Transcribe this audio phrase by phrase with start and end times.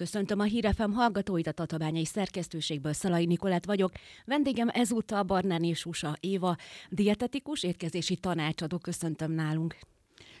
[0.00, 3.92] Köszöntöm a Hírefem hallgatóit a Tatabányai szerkesztőségből, Szalai Nikolát vagyok.
[4.24, 6.56] Vendégem ezúttal Barnán és Usa Éva,
[6.88, 8.78] dietetikus, étkezési tanácsadó.
[8.78, 9.76] Köszöntöm nálunk.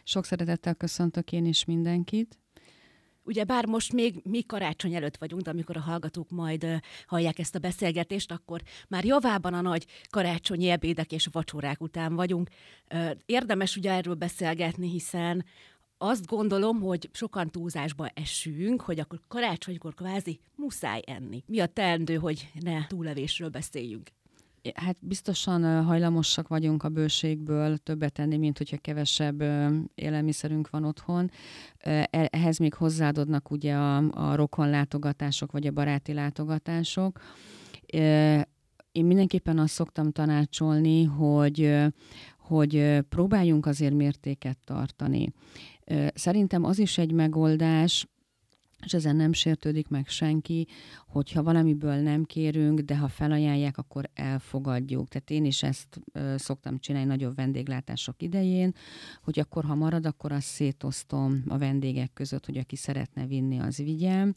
[0.04, 2.38] Sok szeretettel köszöntök én is mindenkit.
[3.22, 7.38] Ugye bár most még mi karácsony előtt vagyunk, de amikor a hallgatók majd uh, hallják
[7.38, 12.48] ezt a beszélgetést, akkor már javában a nagy karácsonyi ebédek és vacsorák után vagyunk.
[12.94, 15.44] Uh, érdemes ugye erről beszélgetni, hiszen
[16.02, 21.42] azt gondolom, hogy sokan túlzásba esünk, hogy akkor karácsonykor kvázi muszáj enni.
[21.46, 24.08] Mi a teendő, hogy ne túlevésről beszéljünk?
[24.74, 29.40] Hát biztosan hajlamosak vagyunk a bőségből többet tenni, mint hogyha kevesebb
[29.94, 31.30] élelmiszerünk van otthon.
[31.78, 37.20] E, ehhez még hozzáadodnak ugye a, a rokonlátogatások, vagy a baráti látogatások.
[38.92, 41.76] Én mindenképpen azt szoktam tanácsolni, hogy,
[42.50, 45.32] hogy próbáljunk azért mértéket tartani.
[46.14, 48.06] Szerintem az is egy megoldás,
[48.84, 50.66] és ezen nem sértődik meg senki,
[51.06, 55.08] hogyha valamiből nem kérünk, de ha felajánlják, akkor elfogadjuk.
[55.08, 58.74] Tehát én is ezt ö, szoktam csinálni nagyobb vendéglátások idején,
[59.22, 63.76] hogy akkor, ha marad, akkor azt szétosztom a vendégek között, hogy aki szeretne vinni, az
[63.76, 64.36] vigyen.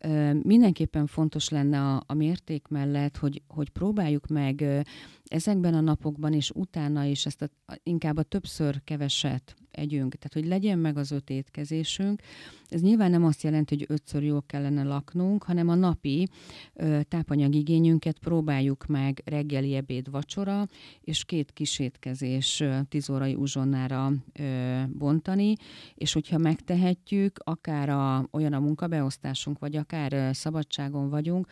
[0.00, 4.80] Ö, mindenképpen fontos lenne a, a mérték mellett, hogy, hogy próbáljuk meg ö,
[5.24, 7.48] ezekben a napokban és utána is ezt a,
[7.82, 12.22] inkább a többször keveset együnk, tehát hogy legyen meg az öt étkezésünk.
[12.68, 16.28] Ez nyilván nem azt jelenti, hogy ötször jól kellene laknunk, hanem a napi
[16.74, 20.68] ö, tápanyagigényünket próbáljuk meg reggeli, ebéd, vacsora,
[21.00, 25.54] és két kísétkezés tíz órai uzsonnára ö, bontani,
[25.94, 31.46] és hogyha megtehetjük, akár a, olyan a munkabeosztásunk, vagy akár ö, szabadságon vagyunk,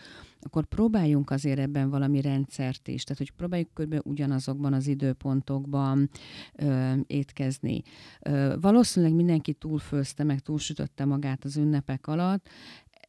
[0.48, 4.00] akkor próbáljunk azért ebben valami rendszert is, tehát hogy próbáljuk kb.
[4.04, 6.10] ugyanazokban az időpontokban
[6.54, 7.82] ö, étkezni.
[8.20, 12.48] Ö, valószínűleg mindenki túlfőzte, meg túlsütötte magát az ünnepek alatt,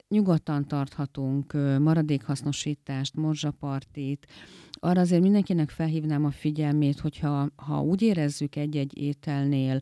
[0.08, 4.28] nyugodtan tarthatunk maradékhasznosítást, morzsapartit.
[4.72, 9.80] Arra azért mindenkinek felhívnám a figyelmét, hogyha ha úgy érezzük egy-egy ételnél,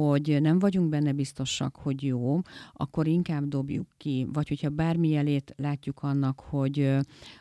[0.00, 2.38] hogy nem vagyunk benne biztosak, hogy jó,
[2.72, 4.26] akkor inkább dobjuk ki.
[4.32, 6.96] Vagy hogyha bármi jelét látjuk annak, hogy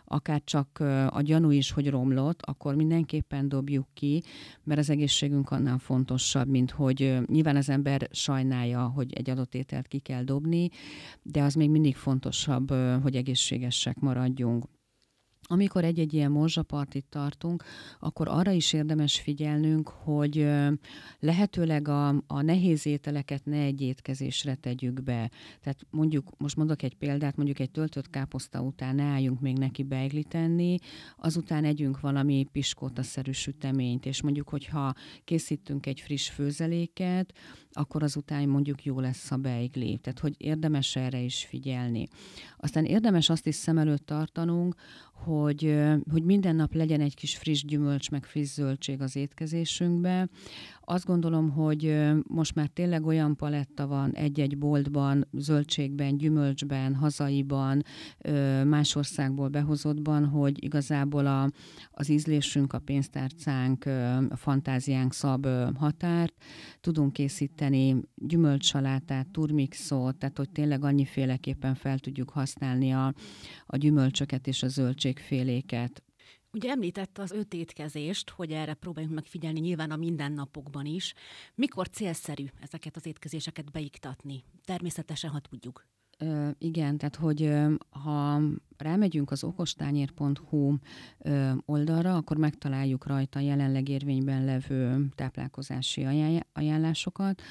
[0.05, 4.23] akár csak a gyanú is, hogy romlott, akkor mindenképpen dobjuk ki,
[4.63, 9.87] mert az egészségünk annál fontosabb, mint hogy nyilván az ember sajnálja, hogy egy adott ételt
[9.87, 10.69] ki kell dobni,
[11.23, 12.71] de az még mindig fontosabb,
[13.01, 14.65] hogy egészségesek maradjunk.
[15.51, 17.63] Amikor egy-egy ilyen morzsapartit tartunk,
[17.99, 20.47] akkor arra is érdemes figyelnünk, hogy
[21.19, 25.31] lehetőleg a, a nehéz ételeket ne egy étkezésre tegyük be.
[25.61, 29.83] Tehát mondjuk, most mondok egy példát, mondjuk egy töltött káposzta után ne álljunk még neki
[29.83, 30.77] beigli tenni,
[31.17, 34.93] azután együnk valami piskóta-szerű süteményt, és mondjuk, hogyha
[35.23, 37.33] készítünk egy friss főzeléket,
[37.71, 39.97] akkor azután mondjuk jó lesz a beigli.
[39.97, 42.07] Tehát, hogy érdemes erre is figyelni.
[42.57, 44.75] Aztán érdemes azt is szem előtt tartanunk,
[45.23, 45.75] hogy,
[46.11, 50.27] hogy minden nap legyen egy kis friss gyümölcs, meg friss zöldség az étkezésünkbe.
[50.91, 51.95] Azt gondolom, hogy
[52.27, 57.83] most már tényleg olyan paletta van egy-egy boltban, zöldségben, gyümölcsben, hazaiban,
[58.65, 61.49] más országból behozottban, hogy igazából a,
[61.91, 63.85] az ízlésünk, a pénztárcánk,
[64.29, 66.33] a fantáziánk szab határt.
[66.81, 73.13] Tudunk készíteni gyümölcsalátát, turmixot, tehát hogy tényleg annyiféleképpen fel tudjuk használni a,
[73.65, 76.03] a gyümölcsöket és a zöldségféléket.
[76.53, 81.13] Ugye említette az öt étkezést, hogy erre próbáljunk megfigyelni nyilván a mindennapokban is.
[81.55, 84.43] Mikor célszerű ezeket az étkezéseket beiktatni?
[84.65, 85.85] Természetesen, ha tudjuk.
[86.17, 88.41] Ö, igen, tehát hogy ö, ha
[88.77, 90.75] rámegyünk az okostányér.hu
[91.17, 96.03] ö, oldalra, akkor megtaláljuk rajta jelenleg érvényben levő táplálkozási
[96.53, 97.41] ajánlásokat,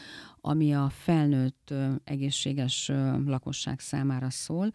[0.40, 4.72] ami a felnőtt ö, egészséges ö, lakosság számára szól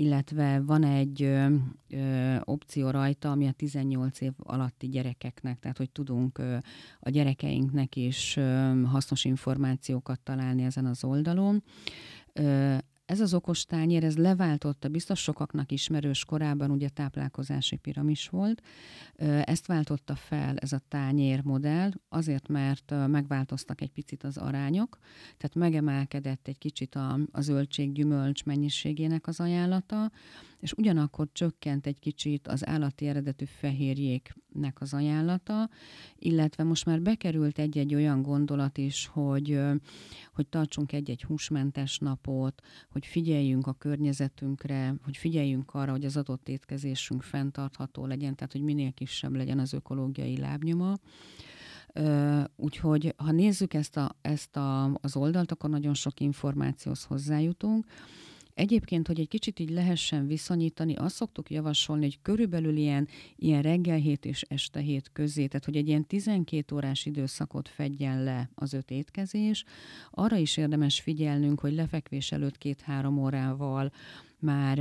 [0.00, 1.54] illetve van egy ö,
[1.88, 6.56] ö, opció rajta, ami a 18 év alatti gyerekeknek, tehát hogy tudunk ö,
[7.00, 11.62] a gyerekeinknek is ö, hasznos információkat találni ezen az oldalon.
[12.32, 12.76] Ö,
[13.10, 18.62] ez az okostányér, ez leváltotta, biztos sokaknak ismerős korában ugye táplálkozási piramis volt,
[19.44, 24.98] ezt váltotta fel ez a tányér modell, azért, mert megváltoztak egy picit az arányok,
[25.36, 30.10] tehát megemelkedett egy kicsit a, a zöldség, gyümölcs mennyiségének az ajánlata,
[30.60, 35.68] és ugyanakkor csökkent egy kicsit az állati eredetű fehérjéknek az ajánlata,
[36.18, 39.60] illetve most már bekerült egy-egy olyan gondolat is, hogy,
[40.32, 46.48] hogy tartsunk egy-egy húsmentes napot, hogy figyeljünk a környezetünkre, hogy figyeljünk arra, hogy az adott
[46.48, 50.94] étkezésünk fenntartható legyen, tehát hogy minél kisebb legyen az ökológiai lábnyoma.
[52.56, 57.86] Úgyhogy ha nézzük ezt, a, ezt a, az oldalt, akkor nagyon sok információhoz hozzájutunk.
[58.60, 63.96] Egyébként, hogy egy kicsit így lehessen viszonyítani, azt szoktuk javasolni, hogy körülbelül ilyen, ilyen reggel
[63.96, 68.72] hét és este hét közé, tehát hogy egy ilyen 12 órás időszakot fedjen le az
[68.72, 69.64] öt étkezés.
[70.10, 73.92] Arra is érdemes figyelnünk, hogy lefekvés előtt két-három órával
[74.40, 74.78] már,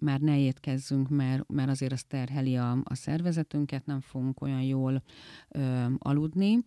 [0.00, 5.02] már ne étkezzünk, mert, mert azért az terheli a, a szervezetünket, nem fogunk olyan jól
[5.48, 6.58] ö, aludni,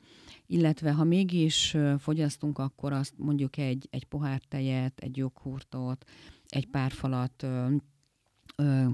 [0.47, 6.05] illetve ha mégis fogyasztunk, akkor azt mondjuk egy, egy pohár tejet, egy joghurtot,
[6.47, 7.47] egy pár falat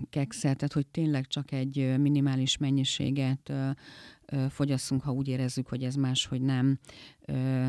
[0.09, 3.53] kekszet, tehát hogy tényleg csak egy minimális mennyiséget
[4.49, 6.79] fogyasszunk, ha úgy érezzük, hogy ez máshogy nem,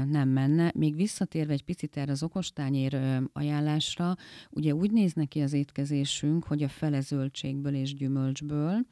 [0.07, 0.73] nem menne.
[0.75, 4.15] Még visszatérve egy picit erre az okostányér ajánlásra,
[4.51, 8.87] ugye úgy néz neki az étkezésünk, hogy a fele zöldségből és gyümölcsből,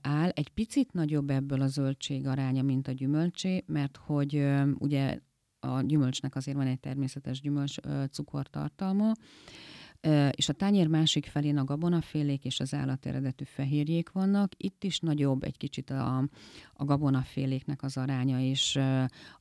[0.00, 0.28] áll.
[0.28, 4.46] Egy picit nagyobb ebből a zöldség aránya, mint a gyümölcsé, mert hogy
[4.78, 5.18] ugye
[5.60, 7.74] a gyümölcsnek azért van egy természetes gyümölcs
[8.10, 9.12] cukortartalma,
[10.30, 13.08] és a tányér másik felén a gabonafélék és az állat
[13.44, 14.52] fehérjék vannak.
[14.56, 16.28] Itt is nagyobb egy kicsit a,
[16.72, 18.78] a gabonaféléknek az aránya, és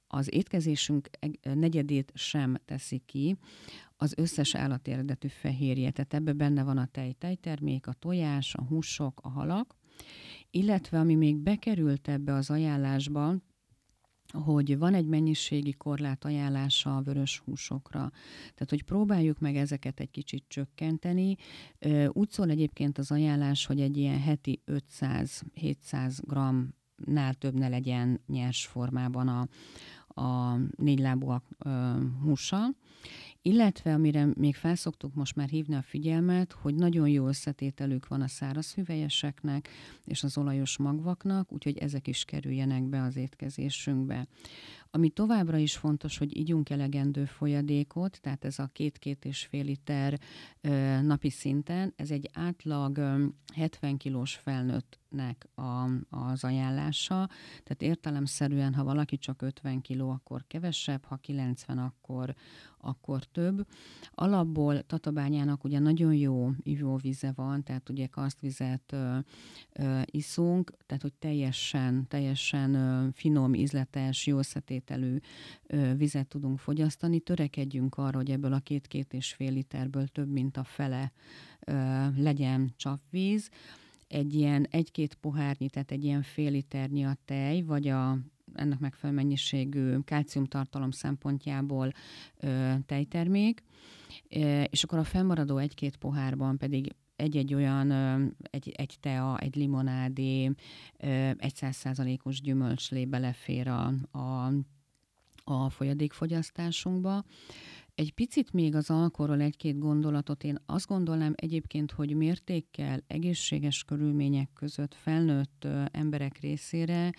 [0.08, 1.10] az étkezésünk
[1.42, 3.38] negyedét sem teszi ki
[3.98, 5.92] az összes állat eredetű fehérje.
[5.92, 9.76] Tehát ebbe benne van a tej, tejtermék, a tojás, a húsok, a halak,
[10.52, 13.36] illetve ami még bekerült ebbe az ajánlásba,
[14.44, 18.12] hogy van egy mennyiségi korlát ajánlása a vörös húsokra.
[18.42, 21.36] Tehát, hogy próbáljuk meg ezeket egy kicsit csökkenteni.
[22.08, 28.66] Úgy szól egyébként az ajánlás, hogy egy ilyen heti 500-700 g-nál több ne legyen nyers
[28.66, 29.48] formában a,
[30.22, 31.46] a négylábúak
[32.24, 32.70] húsa,
[33.48, 38.28] illetve amire még felszoktuk most már hívni a figyelmet, hogy nagyon jó összetételük van a
[38.28, 39.70] száraz hüvelyeseknek
[40.06, 44.28] és az olajos magvaknak, úgyhogy ezek is kerüljenek be az étkezésünkbe.
[44.92, 50.20] Ami továbbra is fontos, hogy ígyunk elegendő folyadékot, tehát ez a két-két és fél liter
[50.62, 53.26] ö, napi szinten, ez egy átlag ö,
[53.56, 54.36] 70 kilós
[55.16, 57.30] felnőttnek a, az ajánlása,
[57.64, 62.36] tehát értelemszerűen, ha valaki csak 50 kiló, akkor kevesebb, ha 90, akkor,
[62.78, 63.68] akkor több.
[64.12, 69.18] Alapból Tatabányának ugye nagyon jó ivóvíze van, tehát ugye karsztvizet ö,
[69.72, 75.18] ö, iszunk, tehát hogy teljesen, teljesen ö, finom, ízletes, jó összetételű
[75.68, 77.20] ö, vizet tudunk fogyasztani.
[77.20, 81.12] Törekedjünk arra, hogy ebből a két-két és fél literből több, mint a fele
[81.60, 81.74] ö,
[82.18, 83.50] legyen csapvíz
[84.16, 88.18] egy ilyen egy-két pohárnyi, tehát egy ilyen fél liternyi a tej, vagy a
[88.54, 91.92] ennek megfelelő mennyiségű kálciumtartalom szempontjából
[92.40, 93.64] ö, tejtermék,
[94.30, 97.92] ö, és akkor a fennmaradó egy-két pohárban pedig egy-egy olyan,
[98.50, 100.52] egy, egy tea, egy limonádé,
[101.38, 104.52] egy százszázalékos gyümölcslé belefér a, a,
[105.44, 107.24] a folyadékfogyasztásunkba.
[107.96, 110.44] Egy picit még az alkoholról egy-két gondolatot.
[110.44, 117.12] Én azt gondolnám egyébként, hogy mértékkel, egészséges körülmények között felnőtt emberek részére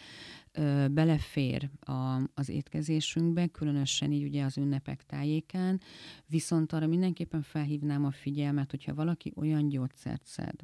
[0.91, 5.81] belefér a, az étkezésünkbe, különösen így ugye az ünnepek tájékán,
[6.27, 10.55] viszont arra mindenképpen felhívnám a figyelmet, hogyha valaki olyan gyógyszert szed,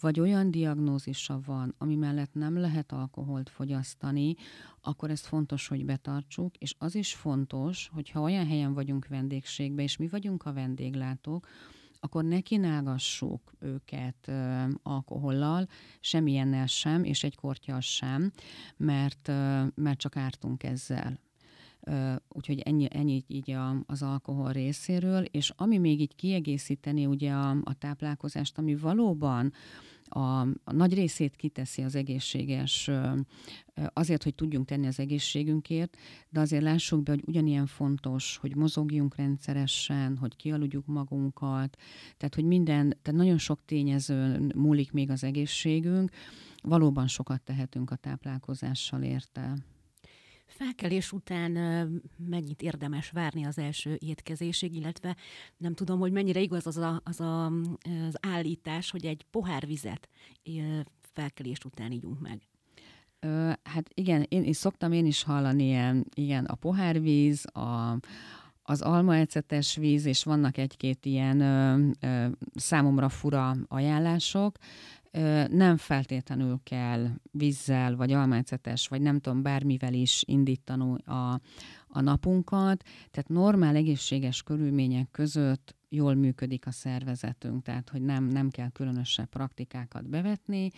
[0.00, 4.34] vagy olyan diagnózisa van, ami mellett nem lehet alkoholt fogyasztani,
[4.80, 9.84] akkor ez fontos, hogy betartsuk, és az is fontos, hogy ha olyan helyen vagyunk vendégségben,
[9.84, 11.46] és mi vagyunk a vendéglátók,
[12.00, 15.66] akkor ne kínálgassuk őket ö, alkohollal,
[16.00, 18.32] semmilyennel sem, és egy kortyal sem,
[18.76, 21.18] mert, ö, mert csak ártunk ezzel.
[22.28, 27.50] Úgyhogy ennyi, ennyi így a, az alkohol részéről, és ami még így kiegészíteni ugye a,
[27.50, 29.52] a táplálkozást, ami valóban
[30.08, 32.90] a, a nagy részét kiteszi az egészséges,
[33.92, 35.96] azért, hogy tudjunk tenni az egészségünkért,
[36.28, 41.76] de azért lássuk be, hogy ugyanilyen fontos, hogy mozogjunk rendszeresen, hogy kialudjuk magunkat,
[42.16, 46.10] tehát hogy minden, tehát nagyon sok tényező múlik még az egészségünk,
[46.62, 49.54] valóban sokat tehetünk a táplálkozással érte.
[50.48, 51.52] Felkelés után
[52.16, 55.16] mennyit érdemes várni az első étkezésig, illetve
[55.56, 57.46] nem tudom, hogy mennyire igaz az a, az, a,
[58.06, 60.08] az állítás, hogy egy pohár vizet
[61.12, 62.40] felkelés után ígyunk meg.
[63.20, 67.98] Ö, hát igen, én is szoktam én is hallani ilyen, igen, a pohárvíz, a,
[68.62, 74.56] az almaecetes víz, és vannak egy-két ilyen ö, ö, számomra fura ajánlások
[75.48, 81.40] nem feltétlenül kell vízzel, vagy almácetes, vagy nem tudom, bármivel is indítani a,
[81.88, 82.82] a napunkat.
[83.10, 89.28] Tehát normál, egészséges körülmények között jól működik a szervezetünk, tehát hogy nem, nem kell különösebb
[89.28, 90.70] praktikákat bevetni.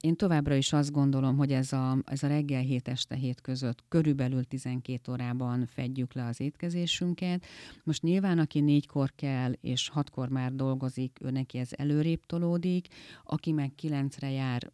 [0.00, 3.84] Én továbbra is azt gondolom, hogy ez a, ez a reggel 7 este 7 között
[3.88, 7.46] körülbelül 12 órában fedjük le az étkezésünket.
[7.84, 12.86] Most nyilván, aki négykor kell, és hatkor már dolgozik, ő neki ez előrébb tolódik,
[13.24, 14.72] aki meg kilencre jár,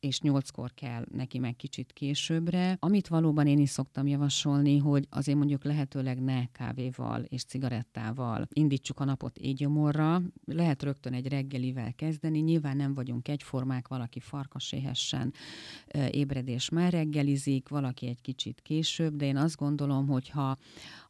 [0.00, 2.76] és nyolckor kell neki meg kicsit későbbre.
[2.80, 9.00] Amit valóban én is szoktam javasolni, hogy azért mondjuk lehetőleg ne kávéval és cigarettával indítsuk
[9.00, 15.32] a napot égyomorra, lehet rögtön egy reggelivel kezdeni, nyilván nem vagyunk egyformák, valaki farkaséhessen
[16.10, 20.56] ébredés már reggelizik, valaki egy kicsit később, de én azt gondolom, hogy ha,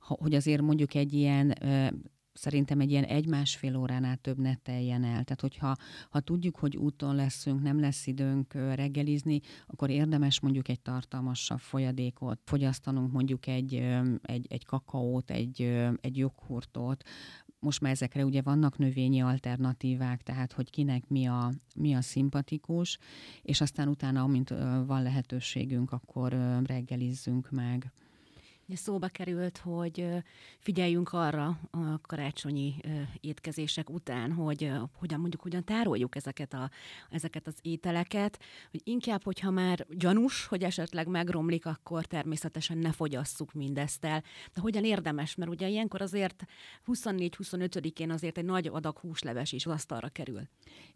[0.01, 1.55] hogy azért mondjuk egy ilyen
[2.39, 5.25] szerintem egy ilyen egy-másfél óránál több ne teljen el.
[5.25, 5.77] Tehát, hogyha
[6.11, 12.41] ha tudjuk, hogy úton leszünk, nem lesz időnk reggelizni, akkor érdemes mondjuk egy tartalmasabb folyadékot
[12.45, 13.75] fogyasztanunk, mondjuk egy,
[14.23, 15.61] egy, egy kakaót, egy,
[16.01, 17.05] egy joghurtot,
[17.61, 22.99] most már ezekre ugye vannak növényi alternatívák, tehát hogy kinek mi a, mi a szimpatikus,
[23.43, 24.49] és aztán utána, amint
[24.87, 27.93] van lehetőségünk, akkor reggelizzünk meg.
[28.75, 30.07] Szóba került, hogy
[30.59, 32.75] figyeljünk arra a karácsonyi
[33.21, 36.71] étkezések után, hogy hogyan mondjuk, hogyan tároljuk ezeket, a,
[37.11, 38.39] ezeket az ételeket,
[38.71, 44.23] hogy inkább, hogyha már gyanús, hogy esetleg megromlik, akkor természetesen ne fogyasszuk mindezt el.
[44.55, 46.45] De hogyan érdemes, mert ugye ilyenkor azért
[46.87, 50.43] 24-25-én azért egy nagy adag húsleves is asztalra kerül.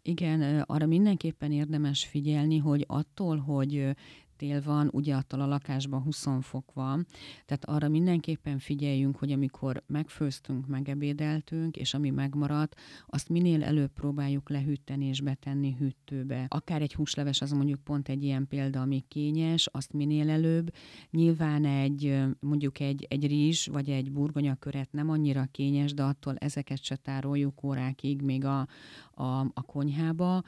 [0.01, 3.95] Igen, arra mindenképpen érdemes figyelni, hogy attól, hogy
[4.43, 7.05] tél van, ugye attól a lakásban 20 fok van,
[7.45, 12.75] tehát arra mindenképpen figyeljünk, hogy amikor megfőztünk, megebédeltünk, és ami megmaradt,
[13.07, 16.45] azt minél előbb próbáljuk lehűteni és betenni hűtőbe.
[16.47, 20.73] Akár egy húsleves, az mondjuk pont egy ilyen példa, ami kényes, azt minél előbb.
[21.11, 26.83] Nyilván egy, mondjuk egy, egy rizs, vagy egy burgonyaköret nem annyira kényes, de attól ezeket
[26.83, 28.67] se tároljuk órákig még a,
[29.13, 30.43] a, a konyhába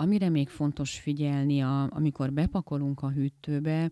[0.00, 3.90] Amire még fontos figyelni, a, amikor bepakolunk a hűtőbe,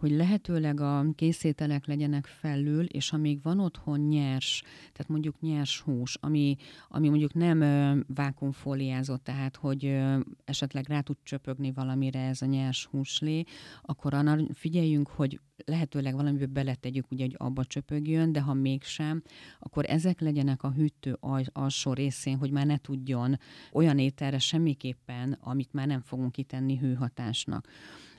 [0.00, 6.16] hogy lehetőleg a készételek legyenek felül, és amíg van otthon nyers, tehát mondjuk nyers hús,
[6.20, 6.56] ami,
[6.88, 12.46] ami mondjuk nem ö, vákumfóliázott, tehát hogy ö, esetleg rá tud csöpögni valamire ez a
[12.46, 13.44] nyers húslé,
[13.82, 19.22] akkor arra figyeljünk, hogy lehetőleg valamiből beletegyük, ugye, hogy abba csöpögjön, de ha mégsem,
[19.58, 21.18] akkor ezek legyenek a hűtő
[21.52, 23.38] alsó részén, hogy már ne tudjon
[23.72, 27.68] olyan ételre semmiképpen, amit már nem fogunk kitenni hőhatásnak.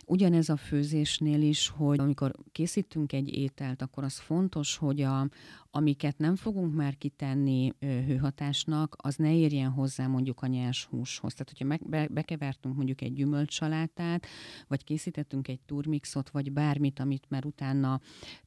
[0.05, 5.27] Ugyanez a főzésnél is, hogy amikor készítünk egy ételt, akkor az fontos, hogy a,
[5.71, 11.33] amiket nem fogunk már kitenni hőhatásnak, az ne érjen hozzá mondjuk a nyers húshoz.
[11.33, 14.27] Tehát, hogyha meg, be, bekevertünk mondjuk egy gyümölcsalátát,
[14.67, 17.99] vagy készítettünk egy turmixot, vagy bármit, amit már utána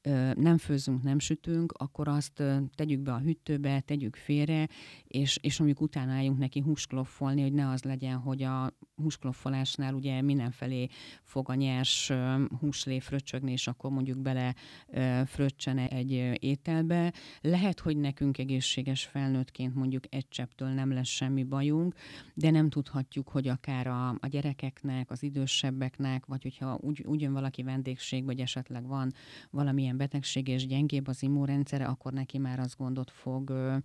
[0.02, 4.69] ö, nem főzünk, nem sütünk, akkor azt ö, tegyük be a hűtőbe, tegyük félre,
[5.07, 10.23] és, és mondjuk utána álljunk neki húskloffolni, hogy ne az legyen, hogy a húskloffolásnál ugye
[10.23, 10.88] mindenfelé
[11.23, 12.12] fog a nyers
[12.61, 14.54] húslé fröccsögni, és akkor mondjuk bele
[15.26, 21.94] fröccsene egy ételbe, lehet, hogy nekünk egészséges felnőttként mondjuk egy csepptől nem lesz semmi bajunk,
[22.35, 27.33] de nem tudhatjuk, hogy akár a, a gyerekeknek, az idősebbeknek, vagy hogyha úgy, úgy jön
[27.33, 29.12] valaki vendégség, vagy esetleg van
[29.50, 33.76] valamilyen betegség és gyengébb az immunrendszere, akkor neki már az gondot fog ö,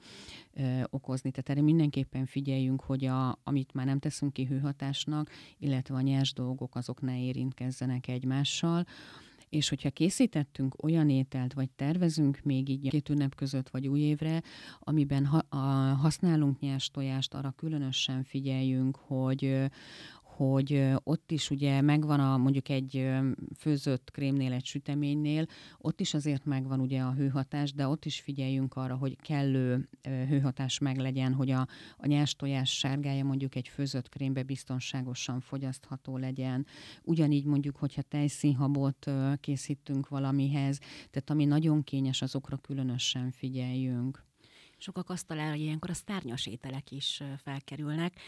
[0.53, 1.31] ö, okozni.
[1.31, 6.33] Tehát erre mindenképpen figyeljünk, hogy a, amit már nem teszünk ki hőhatásnak, illetve a nyers
[6.33, 8.85] dolgok, azok ne érintkezzenek egymással
[9.49, 14.41] és hogyha készítettünk olyan ételt, vagy tervezünk még így két ünnep között, vagy új évre,
[14.79, 15.57] amiben ha, a,
[15.95, 19.69] használunk nyers tojást, arra különösen figyeljünk, hogy,
[20.39, 23.09] hogy ott is ugye megvan a mondjuk egy
[23.57, 25.45] főzött krémnél, egy süteménynél,
[25.77, 30.79] ott is azért megvan ugye a hőhatás, de ott is figyeljünk arra, hogy kellő hőhatás
[30.79, 31.67] meg legyen, hogy a,
[31.97, 36.65] a nyers tojás sárgája mondjuk egy főzött krémbe biztonságosan fogyasztható legyen.
[37.03, 40.77] Ugyanígy mondjuk, hogyha tejszínhabot készítünk valamihez,
[41.09, 44.27] tehát ami nagyon kényes, azokra különösen figyeljünk
[44.81, 48.19] sokak asztalára ilyenkor a sztárnyas ételek is felkerülnek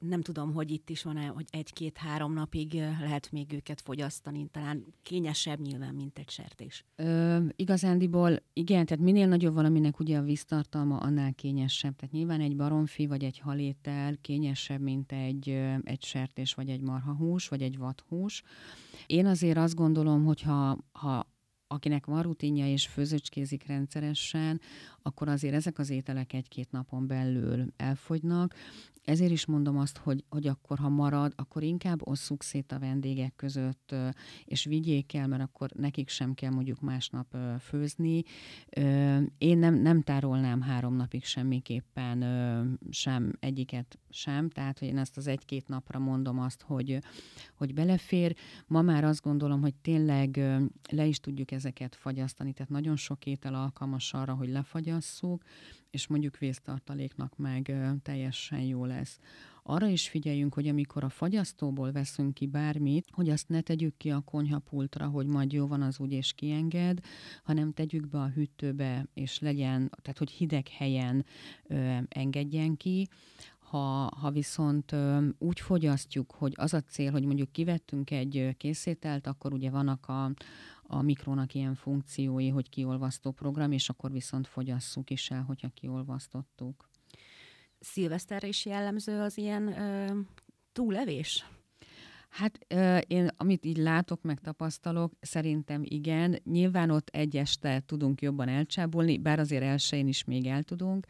[0.00, 5.60] nem tudom, hogy itt is van-e, hogy egy-két-három napig lehet még őket fogyasztani, talán kényesebb
[5.60, 6.84] nyilván, mint egy sertés.
[6.96, 11.96] Ö, igazándiból igen, tehát minél nagyobb valaminek ugye a víztartalma, annál kényesebb.
[11.96, 15.48] Tehát nyilván egy baromfi vagy egy halétel kényesebb, mint egy,
[15.82, 18.42] egy sertés, vagy egy marhahús, vagy egy vathús.
[19.06, 21.26] Én azért azt gondolom, hogy ha, ha
[21.72, 24.60] akinek van rutinja és főzőcskézik rendszeresen,
[25.02, 28.54] akkor azért ezek az ételek egy-két napon belül elfogynak.
[29.04, 33.36] Ezért is mondom azt, hogy, hogy akkor, ha marad, akkor inkább osszuk szét a vendégek
[33.36, 33.94] között,
[34.44, 38.22] és vigyék el, mert akkor nekik sem kell mondjuk másnap főzni.
[39.38, 42.18] Én nem, nem tárolnám három napig semmiképpen
[42.90, 46.98] sem egyiket sem, tehát hogy én ezt az egy-két napra mondom azt, hogy,
[47.54, 48.36] hogy belefér.
[48.66, 50.40] Ma már azt gondolom, hogy tényleg
[50.90, 55.42] le is tudjuk ezeket fagyasztani, tehát nagyon sok étel alkalmas arra, hogy lefagyasszuk,
[55.90, 59.18] és mondjuk vésztartaléknak meg teljesen jó lesz.
[59.62, 64.10] Arra is figyeljünk, hogy amikor a fagyasztóból veszünk ki bármit, hogy azt ne tegyük ki
[64.10, 66.98] a konyhapultra, hogy majd jó van az úgy és kienged,
[67.42, 71.24] hanem tegyük be a hűtőbe, és legyen, tehát hogy hideg helyen
[71.66, 73.08] ö, engedjen ki.
[73.70, 74.94] Ha, ha viszont
[75.38, 80.30] úgy fogyasztjuk, hogy az a cél, hogy mondjuk kivettünk egy készételt, akkor ugye vannak a,
[80.82, 86.88] a mikrónak ilyen funkciói, hogy kiolvasztó program, és akkor viszont fogyasszuk is el, hogyha kiolvasztottuk.
[87.80, 90.20] Szilveszterre is jellemző az ilyen ö,
[90.72, 91.46] túlevés?
[92.28, 92.66] Hát
[93.06, 96.38] én, amit így látok, meg tapasztalok, szerintem igen.
[96.44, 101.06] Nyilván ott egy este tudunk jobban elcsábolni, bár azért elsőjén is még el tudunk.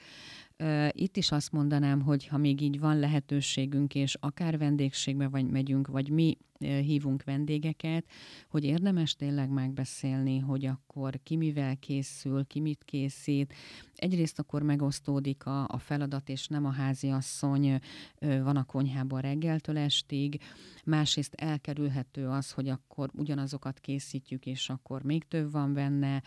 [0.93, 5.87] Itt is azt mondanám, hogy ha még így van lehetőségünk, és akár vendégségbe vagy megyünk,
[5.87, 8.05] vagy mi hívunk vendégeket,
[8.49, 13.55] hogy érdemes tényleg megbeszélni, hogy akkor ki mivel készül, ki mit készít.
[13.95, 17.81] Egyrészt akkor megosztódik a, a feladat, és nem a házi asszony
[18.19, 20.41] van a konyhában reggeltől estig.
[20.85, 26.23] Másrészt elkerülhető az, hogy akkor ugyanazokat készítjük, és akkor még több van benne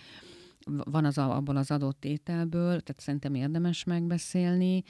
[0.66, 4.84] van az abból az adott ételből, tehát szerintem érdemes megbeszélni,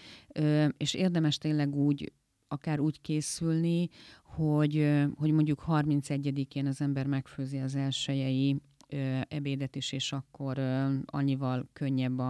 [0.77, 2.13] és érdemes tényleg úgy,
[2.47, 3.89] akár úgy készülni,
[4.23, 8.61] hogy, hogy mondjuk 31-én az ember megfőzi az elsőjei
[9.27, 10.59] ebédet is, és akkor
[11.05, 12.21] annyival könnyebb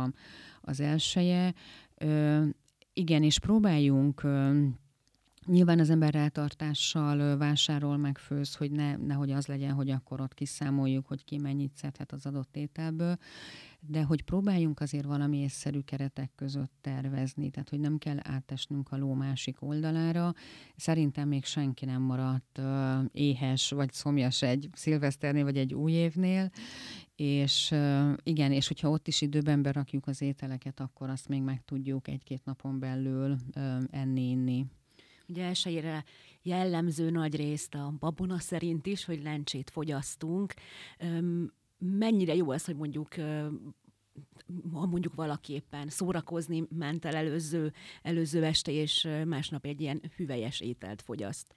[0.61, 1.53] az elsője.
[2.93, 4.21] Igen, és próbáljunk
[5.45, 10.33] Nyilván az ember rátartással vásárol meg főz, hogy ne, nehogy az legyen, hogy akkor ott
[10.33, 13.17] kiszámoljuk, hogy ki mennyit szedhet az adott ételből,
[13.79, 18.97] de hogy próbáljunk azért valami észszerű keretek között tervezni, tehát hogy nem kell átesnünk a
[18.97, 20.33] ló másik oldalára.
[20.75, 22.61] Szerintem még senki nem maradt
[23.11, 26.49] éhes vagy szomjas egy szilveszternél vagy egy új évnél,
[27.15, 27.75] és
[28.23, 32.45] igen, és hogyha ott is időben berakjuk az ételeket, akkor azt még meg tudjuk egy-két
[32.45, 34.65] napon belül uh, enni, inni.
[35.27, 36.03] Ugye elsőjére
[36.41, 40.53] jellemző nagy részt a babona szerint is, hogy lencsét fogyasztunk.
[41.77, 43.15] Mennyire jó ez, hogy mondjuk
[44.73, 50.59] ha mondjuk valaki éppen szórakozni ment el előző, előző este, és másnap egy ilyen hüvelyes
[50.59, 51.55] ételt fogyaszt.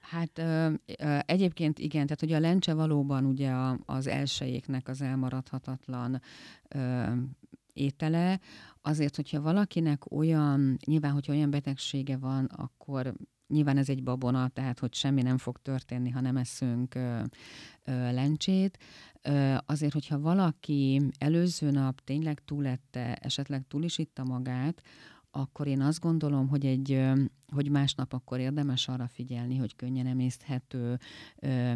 [0.00, 5.00] Hát ö, ö, egyébként igen, tehát ugye a lencse valóban ugye a, az elsőjéknek az
[5.00, 6.20] elmaradhatatlan
[6.68, 7.12] ö,
[7.78, 8.40] étele,
[8.82, 13.14] azért, hogyha valakinek olyan, nyilván, hogyha olyan betegsége van, akkor
[13.48, 17.20] nyilván ez egy babona, tehát hogy semmi nem fog történni, ha nem eszünk ö,
[17.84, 18.78] ö, lencsét.
[19.22, 24.82] Ö, azért, hogyha valaki előző nap tényleg túlette, esetleg túl is itta magát,
[25.30, 26.90] akkor én azt gondolom, hogy egy,
[27.52, 30.98] hogy másnap akkor érdemes arra figyelni, hogy könnyen emészthető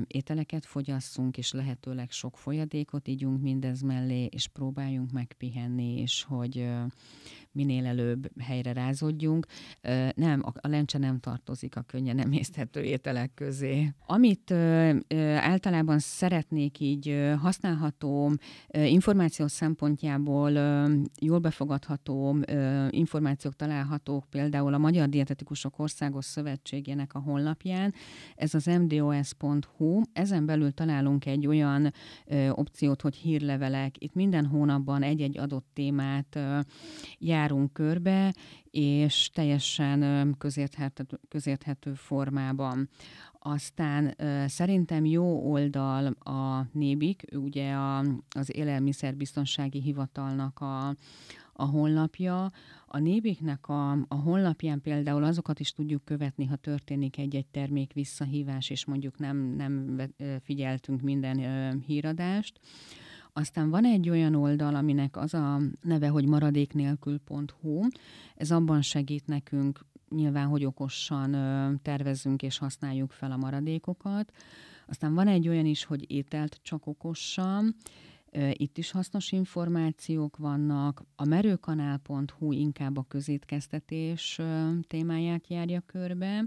[0.07, 6.69] ételeket fogyasszunk, és lehetőleg sok folyadékot ígyunk mindez mellé, és próbáljunk megpihenni, és hogy
[7.53, 9.47] minél előbb helyre rázódjunk.
[10.15, 13.93] Nem, a lencse nem tartozik a könnyen emészthető ételek közé.
[14.07, 14.51] Amit
[15.37, 18.33] általában szeretnék így használható,
[18.69, 20.51] információ szempontjából
[21.21, 22.37] jól befogadható
[22.91, 25.09] információk találhatók például a Magyar
[25.62, 27.94] Dietetikusok Országos Szövetségének a honlapján.
[28.35, 30.01] Ez az mdos.hu.
[30.12, 31.92] Ezen belül találunk egy olyan
[32.51, 34.03] opciót, hogy hírlevelek.
[34.03, 36.64] Itt minden hónapban egy-egy adott témát jár
[37.18, 38.35] járunk körbe,
[38.70, 42.88] és teljesen közérthető, közérthető formában.
[43.38, 44.14] Aztán
[44.46, 50.94] szerintem jó oldal a Nébik, ugye a, az Élelmiszerbiztonsági Hivatalnak a,
[51.53, 52.51] a honlapja.
[52.87, 58.71] A Nébiknek a, a honlapján például azokat is tudjuk követni, ha történik egy-egy termék visszahívás,
[58.71, 60.01] és mondjuk nem, nem
[60.43, 61.38] figyeltünk minden
[61.87, 62.61] híradást.
[63.33, 67.87] Aztán van egy olyan oldal, aminek az a neve, hogy maradéknélkül.hu.
[68.37, 71.31] Ez abban segít nekünk nyilván, hogy okosan
[71.83, 74.33] tervezzünk és használjuk fel a maradékokat.
[74.87, 77.75] Aztán van egy olyan is, hogy ételt csak okosan.
[78.53, 81.03] Itt is hasznos információk vannak.
[81.16, 84.40] A merőkanál.hu inkább a közétkeztetés
[84.87, 86.45] témáját járja körbe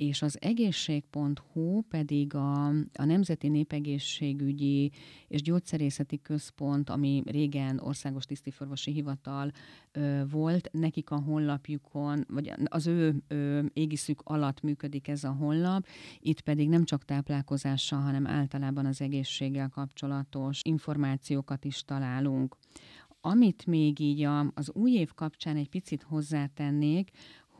[0.00, 4.92] és az egészség.hu pedig a, a Nemzeti Népegészségügyi
[5.28, 9.50] és Gyógyszerészeti Központ, ami régen Országos Tisztifőorvosi Hivatal
[9.92, 15.86] ö, volt, nekik a honlapjukon, vagy az ő ö, égiszük alatt működik ez a honlap,
[16.18, 22.56] itt pedig nem csak táplálkozással, hanem általában az egészséggel kapcsolatos információkat is találunk.
[23.20, 27.10] Amit még így a, az új év kapcsán egy picit hozzátennék,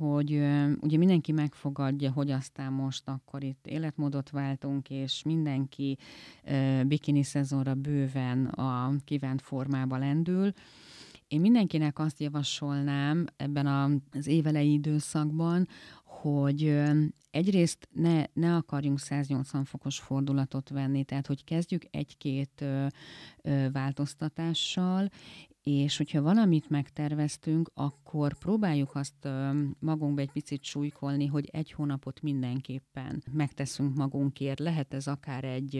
[0.00, 0.30] hogy
[0.80, 5.98] ugye mindenki megfogadja, hogy aztán most akkor itt életmódot váltunk, és mindenki
[6.86, 10.52] bikini szezonra bőven a kívánt formába lendül.
[11.28, 13.66] Én mindenkinek azt javasolnám ebben
[14.12, 15.68] az évelei időszakban,
[16.04, 16.82] hogy
[17.30, 22.64] egyrészt ne, ne akarjunk 180 fokos fordulatot venni, tehát hogy kezdjük egy-két
[23.72, 25.10] változtatással,
[25.62, 29.28] és hogyha valamit megterveztünk, akkor próbáljuk azt
[29.78, 34.58] magunkba egy picit súlykolni, hogy egy hónapot mindenképpen megteszünk magunkért.
[34.58, 35.76] Lehet ez akár egy,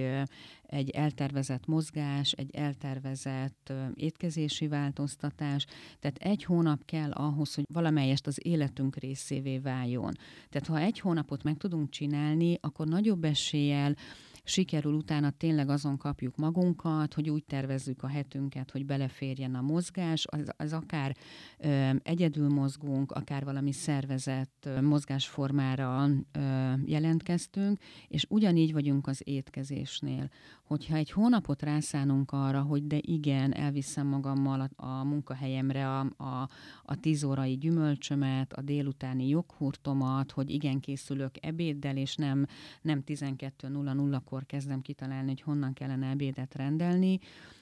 [0.62, 5.66] egy eltervezett mozgás, egy eltervezett étkezési változtatás,
[5.98, 10.12] tehát egy hónap kell ahhoz, hogy valamelyest az életünk részévé váljon.
[10.48, 13.94] Tehát ha egy hónapot meg tudunk csinálni, akkor nagyobb eséllyel
[14.44, 20.26] sikerül utána tényleg azon kapjuk magunkat, hogy úgy tervezzük a hetünket, hogy beleférjen a mozgás,
[20.26, 21.16] az, az akár
[21.58, 30.28] ö, egyedül mozgunk, akár valami szervezett ö, mozgásformára ö, jelentkeztünk, és ugyanígy vagyunk az étkezésnél.
[30.70, 36.48] Hogyha egy hónapot rászánunk arra, hogy de igen, elviszem magammal a, a munkahelyemre a, a,
[36.82, 42.46] a tíz órai gyümölcsömet, a délutáni joghurtomat, hogy igen, készülök ebéddel, és nem,
[42.82, 47.18] nem 12.00-kor akkor kezdem kitalálni, hogy honnan kellene ebédet rendelni,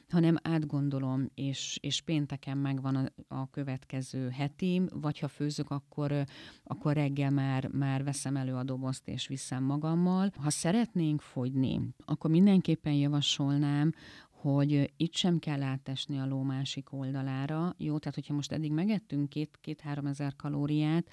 [0.08, 6.24] hanem átgondolom, és, és pénteken megvan a, a következő hetim, vagy ha főzök, akkor,
[6.64, 10.30] akkor reggel már, már veszem elő a dobozt, és viszem magammal.
[10.36, 13.92] Ha szeretnénk fogyni, akkor mindenképpen javasolnám,
[14.30, 17.74] hogy itt sem kell átesni a ló másik oldalára.
[17.78, 19.28] Jó, tehát hogyha most eddig megettünk
[19.60, 21.06] két-három ezer kalóriát,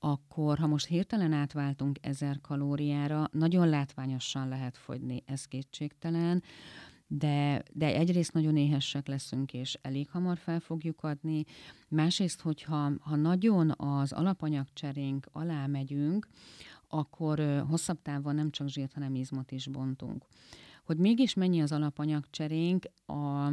[0.00, 6.42] akkor ha most hirtelen átváltunk ezer kalóriára, nagyon látványosan lehet fogyni, ez kétségtelen,
[7.06, 11.44] de, de egyrészt nagyon éhesek leszünk, és elég hamar fel fogjuk adni.
[11.88, 16.28] Másrészt, hogyha ha nagyon az alapanyagcserénk alá megyünk,
[16.88, 20.26] akkor hosszabb távon nem csak zsírt, hanem izmot is bontunk.
[20.84, 23.52] Hogy mégis mennyi az alapanyagcserénk, a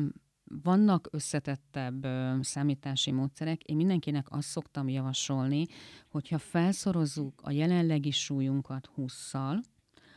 [0.63, 3.63] vannak összetettebb ö, számítási módszerek.
[3.63, 5.65] Én mindenkinek azt szoktam javasolni,
[6.09, 9.57] hogyha felszorozzuk a jelenlegi súlyunkat 20-szal,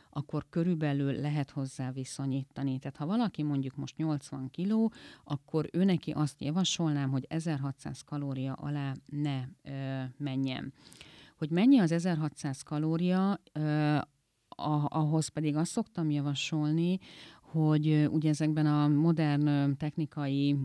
[0.09, 2.79] akkor körülbelül lehet hozzá viszonyítani.
[2.79, 4.91] Tehát ha valaki mondjuk most 80 kiló,
[5.23, 10.73] akkor ő neki azt javasolnám, hogy 1600 kalória alá ne ö, menjen.
[11.37, 13.97] Hogy mennyi az 1600 kalória, ö,
[14.87, 16.99] ahhoz pedig azt szoktam javasolni,
[17.51, 20.57] hogy ugye ezekben a modern technikai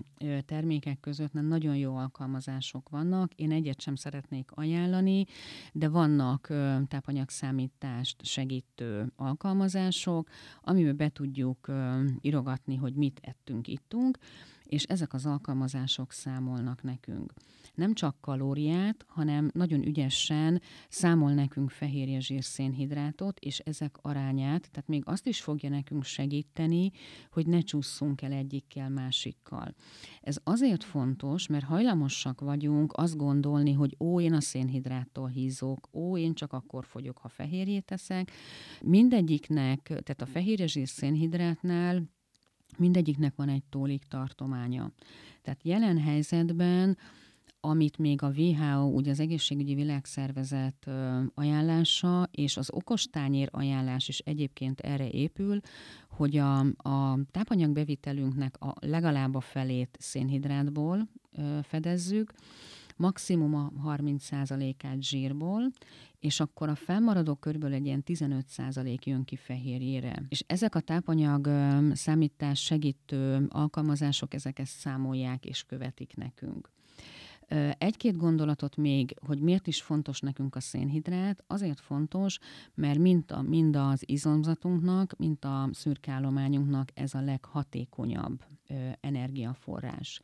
[0.45, 3.35] termékek között nagyon jó alkalmazások vannak.
[3.35, 5.25] Én egyet sem szeretnék ajánlani,
[5.73, 6.47] de vannak
[6.89, 10.29] tápanyagszámítást segítő alkalmazások,
[10.61, 11.71] amiben be tudjuk
[12.21, 14.19] irogatni, hogy mit ettünk, ittunk,
[14.65, 17.33] és ezek az alkalmazások számolnak nekünk
[17.77, 25.03] nem csak kalóriát, hanem nagyon ügyesen számol nekünk fehérje zsírszénhidrátot, és ezek arányát, tehát még
[25.07, 26.91] azt is fogja nekünk segíteni,
[27.31, 29.75] hogy ne csúszunk el egyikkel másikkal.
[30.21, 36.19] Ez azért fontos, mert hajlamosak vagyunk azt gondolni, hogy ó, én a szénhidráttól hízok, ó,
[36.19, 38.31] én csak akkor fogyok, ha fehérjét teszek.
[38.83, 42.03] Mindegyiknek, tehát a fehérje zsírszénhidrátnál
[42.79, 44.93] mindegyiknek van egy tólik tartománya.
[45.43, 46.99] Tehát jelen helyzetben
[47.67, 50.91] amit még a WHO, ugye az Egészségügyi Világszervezet
[51.35, 55.61] ajánlása, és az okostányér ajánlás is egyébként erre épül,
[56.11, 61.09] hogy a, a tápanyagbevitelünknek a legalább a felét szénhidrátból
[61.63, 62.33] fedezzük,
[62.97, 65.71] maximum a 30%-át zsírból,
[66.21, 70.23] és akkor a felmaradó körből egy ilyen 15% jön ki fehérjére.
[70.29, 71.51] És ezek a tápanyag
[71.93, 76.75] számítás segítő alkalmazások, ezek ezt számolják és követik nekünk.
[77.79, 82.39] Egy-két gondolatot még, hogy miért is fontos nekünk a szénhidrát, azért fontos,
[82.75, 88.45] mert mind, a, mind az izomzatunknak, mind a szürkállományunknak ez a leghatékonyabb
[89.01, 90.21] energiaforrás.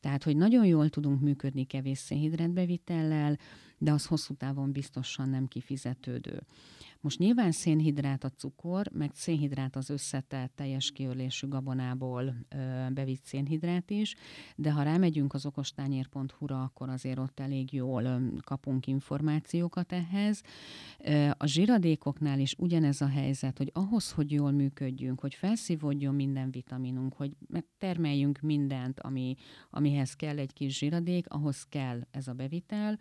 [0.00, 3.38] Tehát, hogy nagyon jól tudunk működni kevés szénhidrátbevitellel,
[3.78, 6.42] de az hosszú távon biztosan nem kifizetődő.
[7.00, 13.90] Most nyilván szénhidrát a cukor, meg szénhidrát az összetett teljes kiörlésű gabonából ö, bevitt szénhidrát
[13.90, 14.14] is,
[14.56, 20.42] de ha rámegyünk az okostányér.hu-ra, akkor azért ott elég jól ö, kapunk információkat ehhez.
[20.98, 26.50] Ö, a zsiradékoknál is ugyanez a helyzet, hogy ahhoz, hogy jól működjünk, hogy felszívódjon minden
[26.50, 27.36] vitaminunk, hogy
[27.78, 29.34] termeljünk mindent, ami,
[29.70, 32.98] amihez kell egy kis zsiradék, ahhoz kell ez a bevitel,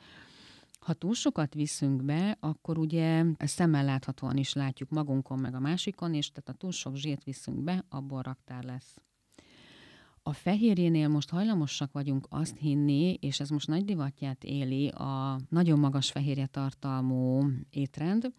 [0.85, 6.13] ha túl sokat viszünk be, akkor ugye szemmel láthatóan is látjuk magunkon, meg a másikon,
[6.13, 8.97] és tehát ha túl sok zsírt viszünk be, abból raktár lesz.
[10.23, 15.79] A fehérjénél most hajlamosak vagyunk azt hinni, és ez most nagy divatját éli a nagyon
[15.79, 18.33] magas fehérje tartalmú étrend,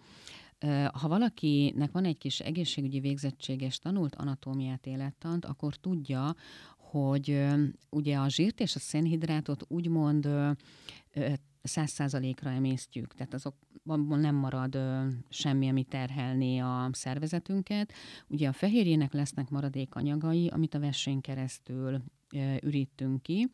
[0.92, 6.34] ha valakinek van egy kis egészségügyi végzettséges tanult anatómiát, élettant, akkor tudja,
[6.90, 7.46] hogy
[7.90, 10.28] ugye a zsírt és a szénhidrátot úgymond
[11.62, 17.92] száz százalékra emésztjük, tehát azokban nem marad ö, semmi, ami terhelné a szervezetünket.
[18.28, 22.02] Ugye a fehérjének lesznek maradékanyagai, amit a vessén keresztül
[22.62, 23.50] ürítünk ki,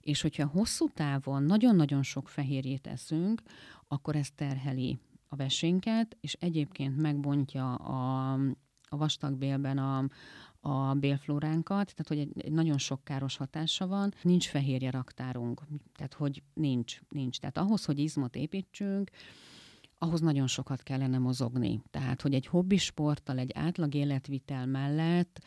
[0.00, 3.42] és hogyha hosszú távon nagyon-nagyon sok fehérjét eszünk,
[3.88, 8.32] akkor ez terheli a vesénket, és egyébként megbontja a,
[8.88, 10.04] a vastagbélben a,
[10.64, 14.14] a bélflóránkat, tehát hogy egy, egy nagyon sok káros hatása van.
[14.22, 15.62] Nincs fehérje raktárunk,
[15.94, 17.38] tehát hogy nincs, nincs.
[17.38, 19.10] Tehát ahhoz, hogy izmot építsünk,
[20.02, 21.82] ahhoz nagyon sokat kellene mozogni.
[21.90, 25.40] Tehát, hogy egy hobbisporttal, egy átlag életvitel mellett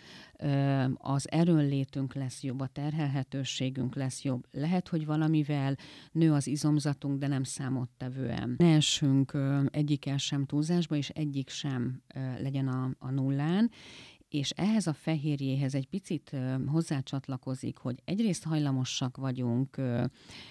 [0.94, 4.48] az erőnlétünk lesz jobb, a terhelhetőségünk lesz jobb.
[4.52, 5.76] Lehet, hogy valamivel
[6.12, 8.56] nő az izomzatunk, de nem számottevően.
[8.58, 9.38] Ne essünk
[9.70, 12.02] egyikkel sem túlzásba, és egyik sem
[12.40, 13.72] legyen a, a nullán,
[14.30, 16.36] és ehhez a fehérjéhez egy picit
[16.68, 19.82] hozzácsatlakozik, hogy egyrészt hajlamosak vagyunk,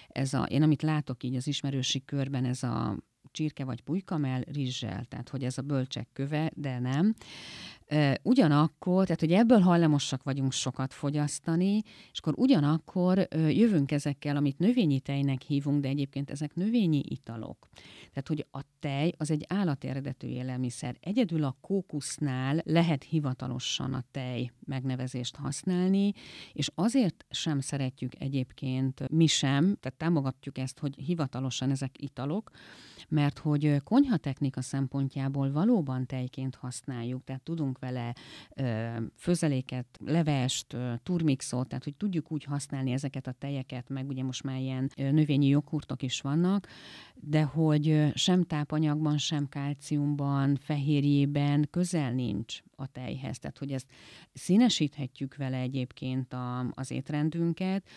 [0.07, 2.97] ez a, én amit látok így az ismerősi körben, ez a
[3.31, 7.15] csirke vagy pulykamell rizssel, tehát hogy ez a bölcsek köve, de nem.
[8.21, 14.99] Ugyanakkor, tehát hogy ebből hajlamosak vagyunk sokat fogyasztani, és akkor ugyanakkor jövünk ezekkel, amit növényi
[14.99, 17.67] tejnek hívunk, de egyébként ezek növényi italok.
[18.09, 20.95] Tehát, hogy a tej az egy állateredetű élelmiszer.
[20.99, 26.11] Egyedül a kókusznál lehet hivatalosan a tej megnevezést használni,
[26.53, 32.51] és azért sem szeretjük egyébként mi sem, tehát támogatjuk ezt, hogy hivatalosan ezek italok,
[33.09, 38.13] mert hogy konyhatechnika szempontjából valóban tejként használjuk, tehát tudunk vele
[39.15, 44.59] főzeléket, levest, turmixot, tehát hogy tudjuk úgy használni ezeket a tejeket, meg ugye most már
[44.59, 46.67] ilyen növényi joghurtok is vannak,
[47.15, 53.39] de hogy sem tápanyagban, sem kálciumban, fehérjében közel nincs a tejhez.
[53.39, 53.87] Tehát, hogy ezt
[54.33, 57.87] színesíthetjük vele egyébként a, az étrendünket,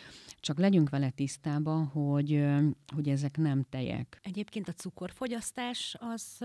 [0.40, 2.44] csak legyünk vele tisztában, hogy,
[2.94, 4.20] hogy ezek nem tejek.
[4.22, 6.38] Egyébként a cukorfogyasztás az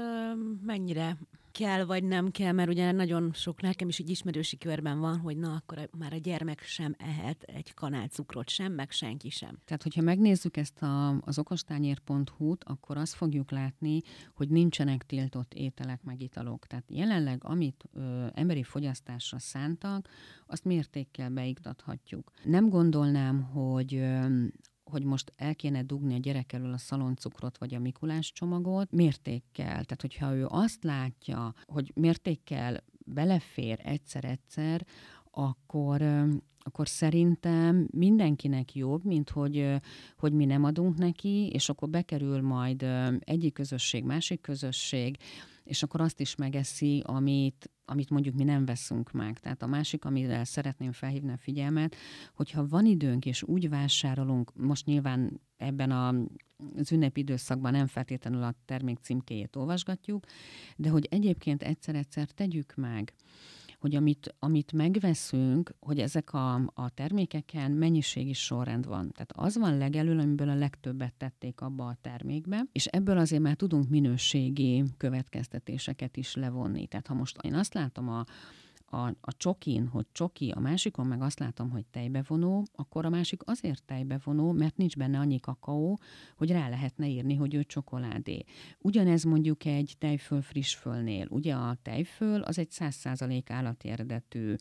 [0.62, 1.18] mennyire
[1.54, 5.38] kell, vagy nem kell, mert ugye nagyon sok nekem is egy ismerősi körben van, hogy
[5.38, 9.60] na, akkor már a gyermek sem ehet egy kanál cukrot sem, meg senki sem.
[9.66, 14.02] Tehát, hogyha megnézzük ezt a, az okostányér.hu-t, akkor azt fogjuk látni,
[14.36, 16.68] hogy nincsenek tiltott ételek, meg italok.
[16.68, 20.10] Tehát jelenleg, amit ö, emberi fogyasztásra szántak,
[20.48, 22.32] azt mértékkel beiktathatjuk.
[22.44, 24.46] Nem gondolnám, hogy ö,
[24.94, 29.84] hogy most el kéne dugni a gyerek elől a szaloncukrot vagy a Mikulás csomagot, mértékkel.
[29.84, 34.86] Tehát, hogyha ő azt látja, hogy mértékkel belefér egyszer-egyszer,
[35.32, 36.02] akkor,
[36.60, 39.82] akkor szerintem mindenkinek jobb, mint hogy,
[40.18, 42.86] hogy mi nem adunk neki, és akkor bekerül majd
[43.20, 45.18] egyik közösség, másik közösség,
[45.64, 49.40] és akkor azt is megeszi, amit, amit mondjuk mi nem veszünk meg.
[49.40, 51.96] Tehát a másik, amire szeretném felhívni a figyelmet,
[52.34, 56.14] hogyha van időnk és úgy vásárolunk, most nyilván ebben a
[56.76, 60.26] az ünnepi időszakban nem feltétlenül a termék címkéjét olvasgatjuk,
[60.76, 63.14] de hogy egyébként egyszer-egyszer tegyük meg,
[63.84, 69.12] hogy amit, amit megveszünk, hogy ezek a, a termékeken mennyiségi sorrend van.
[69.12, 73.56] Tehát az van legelől, amiből a legtöbbet tették abba a termékbe, és ebből azért már
[73.56, 76.88] tudunk minőségi következtetéseket is levonni.
[76.88, 78.26] Tehát ha most én azt látom a,
[78.94, 83.42] a, a csokin, hogy csoki, a másikon meg azt látom, hogy tejbevonó, akkor a másik
[83.46, 86.00] azért tejbevonó, mert nincs benne annyi kakaó,
[86.38, 88.44] hogy rá lehetne írni, hogy ő csokoládé.
[88.80, 91.28] Ugyanez mondjuk egy tejföl frissfölnél.
[91.30, 94.56] Ugye a tejföl az egy 100% állati eredetű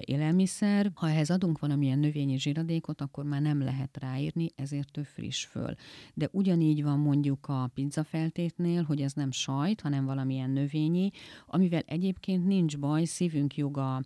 [0.00, 0.90] élelmiszer.
[0.94, 5.74] Ha ehhez adunk valamilyen növényi zsíradékot, akkor már nem lehet ráírni, ezért ő friss föl.
[6.14, 11.10] De ugyanígy van mondjuk a pizza feltétnél, hogy ez nem sajt, hanem valamilyen növényi,
[11.46, 14.02] amivel egyébként nincs baj, szívünk joga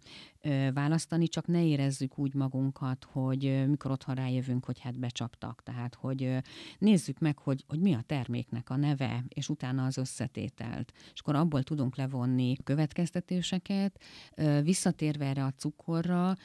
[0.73, 5.63] választani, csak ne érezzük úgy magunkat, hogy mikor otthon rájövünk, hogy hát becsaptak.
[5.63, 6.37] Tehát, hogy
[6.79, 10.93] nézzük meg, hogy, hogy mi a terméknek a neve, és utána az összetételt.
[11.13, 14.01] És akkor abból tudunk levonni következtetéseket.
[14.63, 16.37] Visszatérve erre a cukorra,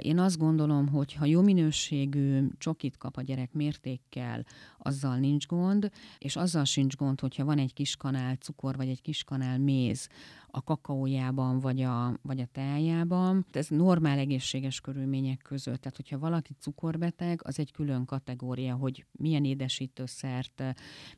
[0.00, 4.44] én azt gondolom, hogy ha jó minőségű csokit kap a gyerek mértékkel,
[4.78, 9.02] azzal nincs gond, és azzal sincs gond, hogyha van egy kis kanál cukor, vagy egy
[9.02, 10.08] kis kanál méz
[10.54, 13.46] a kakaójában, vagy a, vagy a teájában.
[13.52, 15.80] Ez normál egészséges körülmények között.
[15.80, 20.62] Tehát, hogyha valaki cukorbeteg, az egy külön kategória, hogy milyen édesítőszert,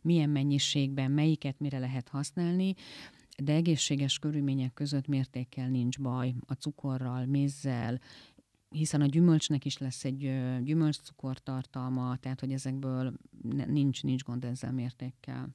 [0.00, 2.74] milyen mennyiségben, melyiket mire lehet használni
[3.42, 6.34] de egészséges körülmények között mértékkel nincs baj.
[6.46, 8.00] A cukorral, mézzel,
[8.68, 10.18] hiszen a gyümölcsnek is lesz egy
[10.62, 13.12] gyümölcscukor tartalma, tehát hogy ezekből
[13.66, 15.48] nincs, nincs gond ezzel mértékkel.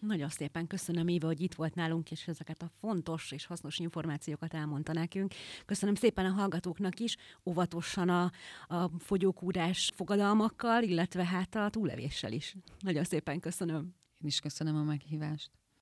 [0.00, 4.54] Nagyon szépen köszönöm, Éva, hogy itt volt nálunk, és ezeket a fontos és hasznos információkat
[4.54, 5.34] elmondta nekünk.
[5.66, 8.32] Köszönöm szépen a hallgatóknak is, óvatosan a,
[8.66, 12.56] a fogyókúrás fogadalmakkal, illetve hát a túlevéssel is.
[12.80, 13.94] Nagyon szépen köszönöm.
[14.20, 15.57] Én is köszönöm a meghívást.